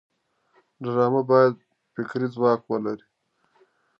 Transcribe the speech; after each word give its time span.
ډرامه 0.83 1.21
باید 1.31 1.53
فکري 1.93 2.27
ځواک 2.35 2.61
ولري 2.65 3.05